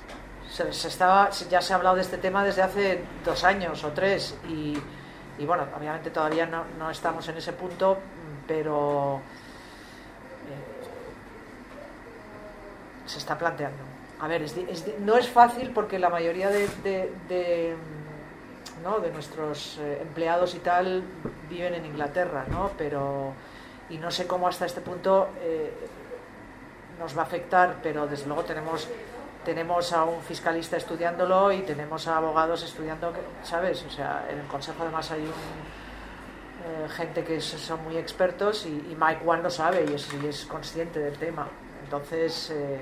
se, 0.71 0.87
estaba, 0.87 1.29
ya 1.29 1.61
se 1.61 1.73
ha 1.73 1.75
hablado 1.75 1.95
de 1.95 2.01
este 2.01 2.17
tema 2.17 2.43
desde 2.43 2.63
hace 2.63 3.03
dos 3.23 3.43
años 3.43 3.83
o 3.83 3.89
tres 3.91 4.35
y, 4.49 4.75
bueno, 5.45 5.65
obviamente 5.77 6.09
todavía 6.09 6.47
no, 6.47 6.89
estamos 6.89 7.27
en 7.29 7.37
ese 7.37 7.53
punto, 7.53 7.97
pero 8.47 9.21
eh, 10.47 10.77
se 13.05 13.19
está 13.19 13.37
planteando. 13.37 13.83
A 14.19 14.27
ver, 14.27 14.45
no 15.01 15.15
es 15.17 15.29
fácil 15.29 15.71
porque 15.71 15.99
la 15.99 16.09
mayoría 16.09 16.49
de, 16.49 16.67
de, 17.29 17.75
¿no? 18.83 18.99
de 18.99 19.11
nuestros 19.11 19.77
eh, 19.77 19.99
empleados 20.01 20.55
y 20.55 20.59
tal 20.59 21.03
viven 21.47 21.75
en 21.75 21.85
Inglaterra, 21.85 22.45
¿no? 22.49 22.71
Pero, 22.79 23.33
y 23.91 23.97
no 23.99 24.09
sé 24.09 24.25
cómo 24.25 24.47
hasta 24.47 24.65
este 24.65 24.81
punto 24.81 25.29
eh, 25.39 25.71
nos 26.97 27.15
va 27.15 27.21
a 27.21 27.25
afectar, 27.25 27.75
pero 27.83 28.07
desde 28.07 28.25
luego 28.25 28.43
tenemos 28.43 28.89
tenemos 29.47 29.93
a 29.93 30.03
un 30.03 30.21
fiscalista 30.21 30.75
estudiándolo 30.75 31.53
y 31.53 31.61
tenemos 31.61 32.05
a 32.09 32.17
abogados 32.17 32.63
estudiando, 32.63 33.13
¿sabes? 33.43 33.81
O 33.87 33.89
sea, 33.89 34.27
en 34.29 34.39
el 34.39 34.47
Consejo 34.47 34.83
además 34.83 35.09
hay 35.09 35.21
un, 35.21 35.27
eh, 35.29 36.89
gente 36.89 37.23
que 37.23 37.39
son 37.39 37.81
muy 37.85 37.95
expertos 37.95 38.65
y, 38.65 38.93
Mike 38.99 39.21
Wan 39.23 39.41
lo 39.41 39.49
sabe 39.49 39.85
y 39.89 40.27
es, 40.27 40.45
consciente 40.47 40.99
del 40.99 41.17
tema. 41.17 41.47
Entonces, 41.81 42.49
eh, 42.49 42.81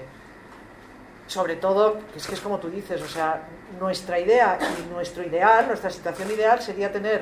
sobre 1.27 1.57
todo, 1.57 1.99
es 2.15 2.25
que 2.25 2.33
es 2.33 2.41
como 2.41 2.57
tú 2.57 2.71
dices, 2.71 2.99
o 2.99 3.07
sea, 3.07 3.43
nuestra 3.79 4.19
idea 4.19 4.57
y 4.79 4.91
nuestro 4.91 5.21
ideal, 5.23 5.67
nuestra 5.67 5.91
situación 5.91 6.31
ideal 6.31 6.63
sería 6.63 6.91
tener 6.91 7.21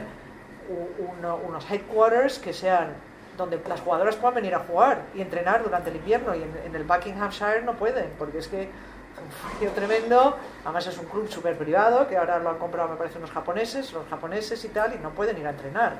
unos 1.45 1.69
headquarters 1.69 2.39
que 2.39 2.53
sean 2.53 2.93
donde 3.35 3.61
las 3.67 3.81
jugadoras 3.81 4.15
puedan 4.15 4.35
venir 4.35 4.55
a 4.55 4.59
jugar 4.59 5.01
y 5.13 5.19
entrenar 5.19 5.63
durante 5.63 5.89
el 5.89 5.97
invierno 5.97 6.33
y 6.33 6.43
en 6.43 6.73
el 6.73 6.85
Buckinghamshire 6.85 7.63
no 7.63 7.73
pueden, 7.73 8.09
porque 8.17 8.37
es 8.37 8.47
que 8.47 8.69
un 9.21 9.57
frío 9.57 9.71
tremendo, 9.71 10.37
además 10.63 10.87
es 10.87 10.97
un 10.97 11.05
club 11.05 11.29
súper 11.29 11.57
privado, 11.57 12.07
que 12.07 12.17
ahora 12.17 12.39
lo 12.39 12.49
han 12.49 12.57
comprado 12.57 12.89
me 12.89 12.95
parece 12.95 13.17
unos 13.17 13.31
japoneses, 13.31 13.91
los 13.93 14.07
japoneses 14.07 14.63
y 14.65 14.69
tal, 14.69 14.95
y 14.95 14.99
no 14.99 15.11
pueden 15.11 15.37
ir 15.37 15.47
a 15.47 15.51
entrenar. 15.51 15.97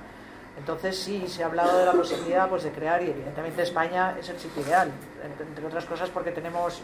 Entonces 0.58 0.98
sí, 0.98 1.28
se 1.28 1.44
ha 1.44 1.48
hablado 1.48 1.80
de 1.80 1.86
la 1.86 1.94
posibilidad 1.94 2.48
pues, 2.48 2.64
de 2.64 2.72
crear, 2.72 3.02
y 3.02 3.10
evidentemente 3.10 3.64
España 3.64 4.16
es 4.20 4.30
el 4.30 4.40
sitio 4.40 4.62
ideal, 4.64 4.92
entre, 5.24 5.66
otras 5.66 5.86
cosas 5.86 6.10
porque 6.10 6.32
tenemos 6.32 6.82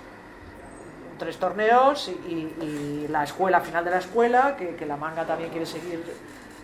tres 1.17 1.37
torneos 1.37 2.07
y, 2.07 3.07
la 3.09 3.23
escuela, 3.23 3.59
final 3.59 3.83
de 3.83 3.91
la 3.91 3.97
escuela, 3.97 4.55
que, 4.55 4.85
la 4.85 4.95
manga 4.95 5.25
también 5.25 5.49
quiere 5.49 5.65
seguir 5.65 6.03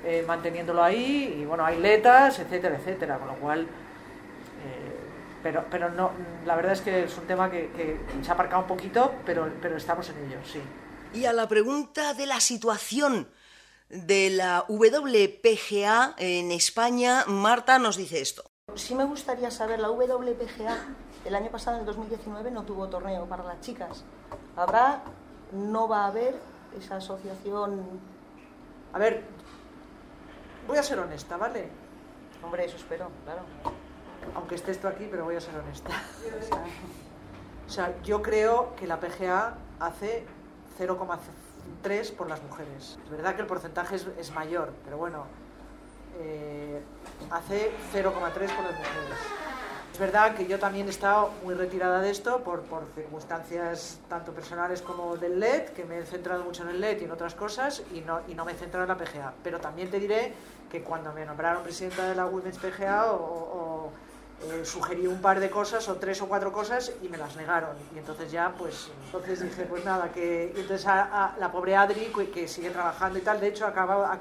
eh, 0.05 0.23
manteniéndolo 0.27 0.83
ahí, 0.83 1.39
y 1.41 1.45
bueno, 1.45 1.65
hay 1.65 1.79
letas, 1.79 2.39
etcétera, 2.39 2.75
etcétera, 2.75 3.17
con 3.17 3.27
lo 3.27 3.33
cual 3.35 3.67
pero, 5.45 5.63
pero 5.69 5.91
no, 5.91 6.09
la 6.43 6.55
verdad 6.55 6.73
es 6.73 6.81
que 6.81 7.03
es 7.03 7.15
un 7.19 7.27
tema 7.27 7.51
que, 7.51 7.99
se 8.23 8.31
ha 8.31 8.33
aparcado 8.33 8.63
un 8.63 8.67
poquito, 8.67 9.13
pero, 9.27 9.47
pero 9.61 9.77
estamos 9.77 10.09
en 10.09 10.25
ello, 10.25 10.39
sí. 10.43 10.59
Y 11.13 11.25
a 11.25 11.33
la 11.33 11.47
pregunta 11.47 12.15
de 12.15 12.25
la 12.25 12.39
situación 12.39 13.29
de 13.89 14.31
la 14.31 14.65
WPGA 14.67 16.15
en 16.17 16.51
España, 16.51 17.25
Marta 17.27 17.77
nos 17.77 17.95
dice 17.95 18.21
esto. 18.21 18.49
Sí 18.73 18.95
me 18.95 19.03
gustaría 19.03 19.51
saber, 19.51 19.79
la 19.79 19.91
WPGA 19.91 20.77
el 21.25 21.35
año 21.35 21.51
pasado, 21.51 21.77
en 21.77 21.81
el 21.81 21.85
2019, 21.85 22.49
no 22.49 22.63
tuvo 22.63 22.89
torneo 22.89 23.27
para 23.27 23.43
las 23.43 23.61
chicas. 23.61 24.03
¿Habrá, 24.55 25.03
no 25.51 25.87
va 25.87 26.05
a 26.05 26.07
haber 26.07 26.39
esa 26.75 26.95
asociación? 26.95 27.99
A 28.93 28.97
ver, 28.97 29.23
voy 30.67 30.79
a 30.79 30.81
ser 30.81 30.97
honesta, 30.97 31.37
¿vale? 31.37 31.69
Hombre, 32.41 32.65
eso 32.65 32.77
espero, 32.77 33.11
claro 33.25 33.84
aunque 34.33 34.55
esté 34.55 34.71
esto 34.71 34.87
aquí, 34.87 35.07
pero 35.09 35.25
voy 35.25 35.35
a 35.35 35.41
ser 35.41 35.55
honesta. 35.55 35.91
O 37.67 37.69
sea, 37.69 37.93
yo 38.03 38.21
creo 38.21 38.75
que 38.75 38.87
la 38.87 38.99
PGA 38.99 39.55
hace 39.79 40.25
0,3 40.79 42.13
por 42.13 42.29
las 42.29 42.41
mujeres. 42.43 42.97
Es 43.03 43.09
verdad 43.09 43.35
que 43.35 43.41
el 43.41 43.47
porcentaje 43.47 43.95
es, 43.95 44.31
mayor, 44.31 44.73
pero 44.83 44.97
bueno, 44.97 45.25
eh, 46.19 46.81
hace 47.31 47.71
0,3 47.93 48.13
por 48.13 48.43
las 48.43 48.53
mujeres. 48.53 49.17
Es 49.93 49.99
verdad 49.99 50.35
que 50.35 50.45
yo 50.45 50.59
también 50.59 50.87
he 50.87 50.89
estado 50.89 51.31
muy 51.43 51.55
retirada 51.55 52.01
de 52.01 52.11
esto 52.11 52.43
por, 52.43 52.63
por, 52.63 52.83
circunstancias 52.95 53.99
tanto 54.09 54.33
personales 54.33 54.81
como 54.81 55.15
del 55.15 55.39
LED, 55.39 55.69
que 55.69 55.85
me 55.85 55.99
he 55.99 56.05
centrado 56.05 56.43
mucho 56.43 56.63
en 56.63 56.69
el 56.69 56.81
LED 56.81 57.01
y 57.01 57.03
en 57.05 57.11
otras 57.11 57.33
cosas, 57.33 57.81
y 57.93 58.01
no, 58.01 58.19
y 58.27 58.35
no 58.35 58.43
me 58.43 58.51
he 58.51 58.55
centrado 58.55 58.83
en 58.83 58.89
la 58.89 58.97
PGA. 58.97 59.33
Pero 59.41 59.59
también 59.59 59.89
te 59.89 59.99
diré 59.99 60.33
que 60.69 60.83
cuando 60.83 61.13
me 61.13 61.25
nombraron 61.25 61.63
presidenta 61.63 62.09
de 62.09 62.15
la 62.15 62.25
Women's 62.25 62.57
PGA 62.57 63.11
o 63.13 63.74
eh, 64.43 64.65
sugerí 64.65 65.07
un 65.07 65.21
par 65.21 65.39
de 65.39 65.49
cosas 65.49 65.87
o 65.87 65.95
tres 65.95 66.21
o 66.21 66.27
cuatro 66.27 66.51
cosas 66.51 66.91
y 67.01 67.07
me 67.07 67.17
las 67.17 67.35
negaron. 67.37 67.75
Y 67.95 67.99
entonces 67.99 68.31
ya, 68.31 68.53
pues, 68.57 68.89
entonces 69.05 69.41
dije, 69.41 69.63
pues 69.63 69.85
nada, 69.85 70.11
que 70.11 70.51
entonces 70.55 70.85
a, 70.87 71.35
la 71.39 71.51
pobre 71.51 71.75
Adri, 71.75 72.11
que, 72.33 72.47
sigue 72.47 72.69
trabajando 72.69 73.17
y 73.17 73.21
tal, 73.21 73.39
de 73.39 73.47
hecho 73.47 73.65
acaba, 73.65 74.11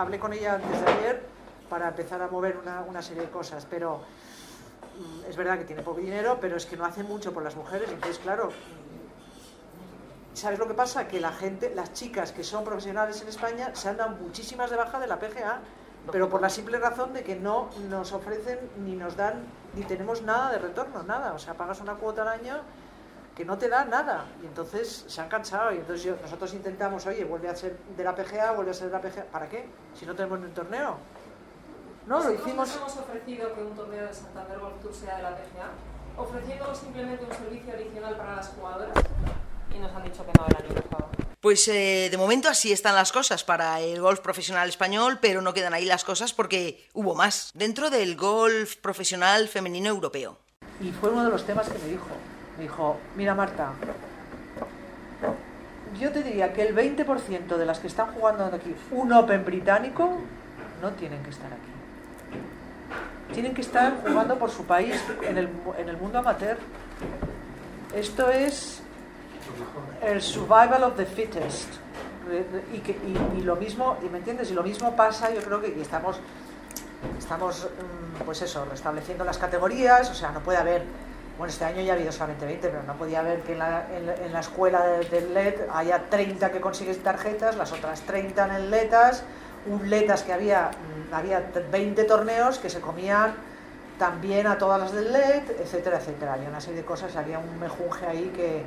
hablé 0.00 0.18
con 0.18 0.32
ella 0.32 0.54
antes 0.54 0.80
de 0.80 0.92
ayer 0.92 1.22
para 1.68 1.88
empezar 1.88 2.22
a 2.22 2.28
mover 2.28 2.56
una, 2.56 2.82
una 2.82 3.02
serie 3.02 3.22
de 3.22 3.30
cosas, 3.30 3.66
pero 3.68 3.98
mm, 3.98 5.24
es 5.28 5.36
verdad 5.36 5.58
que 5.58 5.64
tiene 5.64 5.82
poco 5.82 5.98
dinero, 5.98 6.38
pero 6.40 6.56
es 6.56 6.66
que 6.66 6.76
no 6.76 6.84
hace 6.84 7.02
mucho 7.02 7.32
por 7.32 7.42
las 7.42 7.56
mujeres, 7.56 7.90
entonces 7.90 8.20
claro, 8.20 8.50
mm, 8.50 10.36
¿sabes 10.36 10.60
lo 10.60 10.68
que 10.68 10.74
pasa? 10.74 11.08
Que 11.08 11.18
la 11.20 11.32
gente, 11.32 11.74
las 11.74 11.92
chicas 11.92 12.30
que 12.30 12.44
son 12.44 12.62
profesionales 12.64 13.20
en 13.22 13.28
España 13.28 13.74
se 13.74 13.88
han 13.88 13.96
dado 13.96 14.16
muchísimas 14.16 14.70
de 14.70 14.76
baja 14.76 15.00
de 15.00 15.08
la 15.08 15.18
PGA 15.18 15.60
pero 16.10 16.28
por 16.28 16.40
la 16.40 16.50
simple 16.50 16.78
razón 16.78 17.12
de 17.12 17.22
que 17.22 17.36
no 17.36 17.70
nos 17.88 18.12
ofrecen 18.12 18.58
ni 18.84 18.94
nos 18.94 19.16
dan 19.16 19.44
ni 19.74 19.82
tenemos 19.82 20.22
nada 20.22 20.52
de 20.52 20.58
retorno, 20.58 21.02
nada. 21.02 21.32
O 21.32 21.38
sea, 21.38 21.54
pagas 21.54 21.80
una 21.80 21.94
cuota 21.94 22.22
al 22.22 22.28
año 22.28 22.60
que 23.34 23.44
no 23.44 23.58
te 23.58 23.68
da 23.68 23.84
nada. 23.84 24.26
Y 24.42 24.46
entonces 24.46 25.04
se 25.08 25.20
han 25.20 25.28
cansado. 25.28 25.72
Y 25.72 25.78
entonces 25.78 26.14
nosotros 26.20 26.52
intentamos, 26.54 27.06
oye, 27.06 27.24
vuelve 27.24 27.48
a 27.48 27.56
ser 27.56 27.76
de 27.96 28.04
la 28.04 28.14
PGA, 28.14 28.52
vuelve 28.52 28.70
a 28.70 28.74
ser 28.74 28.88
de 28.88 28.92
la 28.92 29.00
PGA. 29.00 29.24
¿Para 29.24 29.48
qué? 29.48 29.66
Si 29.94 30.06
no 30.06 30.14
tenemos 30.14 30.38
ni 30.40 30.46
un 30.46 30.54
torneo. 30.54 30.96
No, 32.06 32.22
lo 32.22 32.32
hicimos. 32.32 32.68
Nos 32.68 32.76
hemos 32.76 32.96
ofrecido 32.98 33.54
que 33.54 33.62
un 33.62 33.74
torneo 33.74 34.06
de 34.06 34.14
Santander 34.14 34.58
Golf 34.58 34.80
Tour 34.82 34.94
sea 34.94 35.16
de 35.16 35.22
la 35.22 35.30
PGA, 35.30 35.70
ofreciendo 36.18 36.74
simplemente 36.74 37.24
un 37.24 37.32
servicio 37.32 37.72
adicional 37.72 38.16
para 38.16 38.36
las 38.36 38.48
jugadoras. 38.48 38.94
Y 39.74 39.78
nos 39.78 39.92
han 39.92 40.04
dicho 40.04 40.24
que 40.24 40.32
no 40.38 40.44
año 40.44 40.82
pasado. 40.90 41.03
Pues 41.44 41.68
eh, 41.68 42.08
de 42.10 42.16
momento 42.16 42.48
así 42.48 42.72
están 42.72 42.94
las 42.94 43.12
cosas 43.12 43.44
para 43.44 43.78
el 43.78 44.00
golf 44.00 44.20
profesional 44.20 44.66
español, 44.66 45.18
pero 45.20 45.42
no 45.42 45.52
quedan 45.52 45.74
ahí 45.74 45.84
las 45.84 46.02
cosas 46.02 46.32
porque 46.32 46.88
hubo 46.94 47.14
más 47.14 47.50
dentro 47.52 47.90
del 47.90 48.16
golf 48.16 48.76
profesional 48.76 49.46
femenino 49.48 49.90
europeo. 49.90 50.38
Y 50.80 50.90
fue 50.90 51.10
uno 51.10 51.22
de 51.22 51.28
los 51.28 51.44
temas 51.44 51.68
que 51.68 51.78
me 51.80 51.88
dijo. 51.90 52.06
Me 52.56 52.62
dijo, 52.62 52.96
mira 53.14 53.34
Marta, 53.34 53.74
yo 56.00 56.10
te 56.12 56.22
diría 56.22 56.54
que 56.54 56.62
el 56.62 56.74
20% 56.74 57.58
de 57.58 57.66
las 57.66 57.78
que 57.78 57.88
están 57.88 58.14
jugando 58.14 58.46
aquí 58.46 58.74
un 58.90 59.12
Open 59.12 59.44
británico 59.44 60.16
no 60.80 60.92
tienen 60.92 61.22
que 61.22 61.28
estar 61.28 61.52
aquí. 61.52 63.34
Tienen 63.34 63.52
que 63.52 63.60
estar 63.60 64.00
jugando 64.00 64.38
por 64.38 64.50
su 64.50 64.64
país 64.64 64.98
en 65.22 65.36
el, 65.36 65.50
en 65.76 65.90
el 65.90 65.98
mundo 65.98 66.20
amateur. 66.20 66.56
Esto 67.94 68.30
es 68.30 68.82
el 70.02 70.22
survival 70.22 70.84
of 70.84 70.96
the 70.96 71.06
fittest. 71.06 71.68
Y, 72.72 72.78
que, 72.78 72.92
y, 73.36 73.42
lo 73.42 73.54
mismo, 73.56 73.98
y 74.02 74.08
me 74.08 74.18
entiendes, 74.18 74.50
y 74.50 74.54
lo 74.54 74.62
mismo 74.62 74.96
pasa, 74.96 75.32
yo 75.32 75.42
creo 75.42 75.60
que 75.60 75.78
estamos, 75.80 76.18
estamos, 77.18 77.66
mm, 77.66 78.22
pues 78.24 78.40
eso, 78.40 78.64
restableciendo 78.64 79.24
las 79.24 79.36
categorías, 79.36 80.10
o 80.10 80.14
sea, 80.14 80.30
no 80.30 80.40
puede 80.40 80.56
haber, 80.56 80.84
bueno, 81.36 81.52
este 81.52 81.66
año 81.66 81.82
ya 81.82 81.92
ha 81.92 81.96
habido 81.96 82.12
solamente 82.12 82.46
20, 82.46 82.68
pero 82.68 82.82
no 82.84 82.94
podía 82.94 83.20
haber 83.20 83.42
que 83.42 83.52
en 83.52 83.58
la, 83.58 83.86
en, 83.94 84.32
la 84.32 84.40
escuela 84.40 84.86
del 84.86 85.34
LED 85.34 85.68
haya 85.70 86.08
30 86.08 86.50
que 86.50 86.62
consigues 86.62 87.02
tarjetas, 87.02 87.56
las 87.56 87.72
otras 87.72 88.00
30 88.00 88.56
en 88.56 88.70
LETAS, 88.70 89.22
un 89.66 89.90
LETAS 89.90 90.22
que 90.22 90.32
había, 90.32 90.70
mm, 90.70 91.14
había 91.14 91.44
20 91.70 92.04
torneos 92.04 92.58
que 92.58 92.70
se 92.70 92.80
comían 92.80 93.34
también 93.98 94.46
a 94.46 94.58
todas 94.58 94.80
las 94.80 94.92
del 94.92 95.12
LED, 95.12 95.60
etcétera, 95.60 95.98
etcétera. 95.98 96.34
Había 96.34 96.48
una 96.48 96.60
serie 96.60 96.80
de 96.80 96.86
cosas, 96.86 97.14
había 97.16 97.38
un 97.38 97.58
mejunje 97.60 98.06
ahí 98.06 98.32
que, 98.34 98.64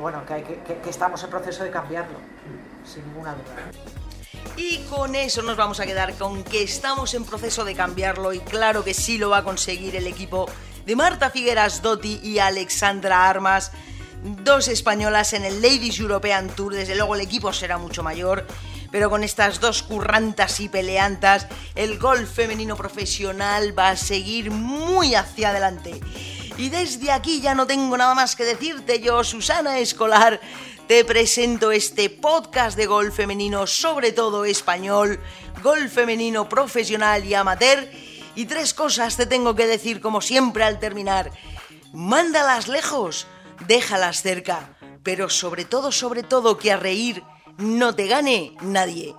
bueno, 0.00 0.24
que, 0.26 0.34
hay 0.34 0.42
que, 0.42 0.90
estamos 0.90 1.22
en 1.22 1.30
proceso 1.30 1.64
de 1.64 1.70
cambiarlo, 1.70 2.18
sin 2.84 3.04
ninguna 3.06 3.32
duda. 3.34 3.70
Y 4.56 4.78
con 4.90 5.14
eso 5.14 5.42
nos 5.42 5.56
vamos 5.56 5.80
a 5.80 5.86
quedar 5.86 6.14
con 6.14 6.42
que 6.44 6.62
estamos 6.62 7.14
en 7.14 7.24
proceso 7.24 7.64
de 7.64 7.74
cambiarlo 7.74 8.32
y 8.32 8.40
claro 8.40 8.84
que 8.84 8.94
sí 8.94 9.18
lo 9.18 9.30
va 9.30 9.38
a 9.38 9.44
conseguir 9.44 9.96
el 9.96 10.06
equipo 10.06 10.48
de 10.84 10.96
Marta 10.96 11.30
Figueras 11.30 11.80
Dotti 11.82 12.20
y 12.22 12.38
Alexandra 12.38 13.28
Armas, 13.28 13.72
dos 14.22 14.68
españolas 14.68 15.32
en 15.32 15.44
el 15.44 15.62
Ladies 15.62 16.00
European 16.00 16.48
Tour. 16.48 16.74
Desde 16.74 16.94
luego 16.94 17.14
el 17.14 17.20
equipo 17.20 17.52
será 17.52 17.78
mucho 17.78 18.02
mayor, 18.02 18.46
pero 18.90 19.08
con 19.10 19.24
estas 19.24 19.60
dos 19.60 19.82
currantas 19.82 20.60
y 20.60 20.68
peleantas, 20.68 21.46
el 21.74 21.98
golf 21.98 22.30
femenino 22.30 22.76
profesional 22.76 23.76
va 23.78 23.90
a 23.90 23.96
seguir 23.96 24.50
muy 24.50 25.14
hacia 25.14 25.50
adelante. 25.50 26.00
Y 26.58 26.68
desde 26.68 27.10
aquí 27.10 27.40
ya 27.40 27.54
no 27.54 27.66
tengo 27.66 27.96
nada 27.96 28.14
más 28.14 28.36
que 28.36 28.44
decirte. 28.44 29.00
Yo, 29.00 29.24
Susana 29.24 29.78
Escolar, 29.78 30.40
te 30.86 31.04
presento 31.04 31.72
este 31.72 32.10
podcast 32.10 32.76
de 32.76 32.86
golf 32.86 33.16
femenino, 33.16 33.66
sobre 33.66 34.12
todo 34.12 34.44
español, 34.44 35.18
golf 35.62 35.92
femenino 35.92 36.48
profesional 36.48 37.24
y 37.24 37.34
amateur. 37.34 37.88
Y 38.34 38.44
tres 38.46 38.74
cosas 38.74 39.16
te 39.16 39.26
tengo 39.26 39.54
que 39.54 39.66
decir 39.66 40.00
como 40.00 40.20
siempre 40.20 40.64
al 40.64 40.78
terminar. 40.78 41.30
Mándalas 41.92 42.68
lejos, 42.68 43.26
déjalas 43.66 44.22
cerca, 44.22 44.76
pero 45.02 45.28
sobre 45.28 45.64
todo, 45.64 45.92
sobre 45.92 46.22
todo 46.22 46.58
que 46.58 46.72
a 46.72 46.76
reír 46.76 47.22
no 47.58 47.94
te 47.94 48.06
gane 48.06 48.54
nadie. 48.60 49.14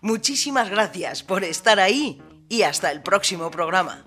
Muchísimas 0.00 0.70
gracias 0.70 1.22
por 1.22 1.44
estar 1.44 1.78
ahí 1.80 2.20
y 2.48 2.62
hasta 2.62 2.90
el 2.90 3.02
próximo 3.02 3.50
programa. 3.50 4.04